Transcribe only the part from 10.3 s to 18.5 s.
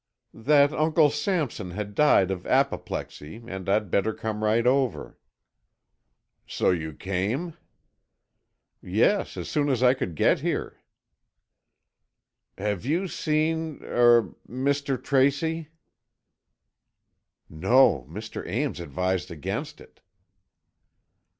here." "Have you seen—er—Mr. Tracy?" "No; Mr.